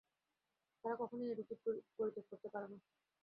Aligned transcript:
তারা 0.83 0.95
কখনই 1.01 1.29
এ-দুটি 1.31 1.53
পরিত্যাগ 1.97 2.25
করতে 2.31 2.47
পারে 2.53 2.67
না। 2.67 2.77